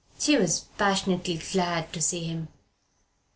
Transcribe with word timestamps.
She 0.17 0.35
was 0.35 0.61
passionately 0.79 1.37
glad 1.51 1.93
to 1.93 2.01
see 2.01 2.23
him. 2.23 2.47